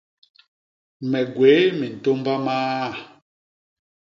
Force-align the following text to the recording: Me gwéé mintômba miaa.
Me 1.09 1.19
gwéé 1.33 1.63
mintômba 1.79 2.33
miaa. 2.45 2.87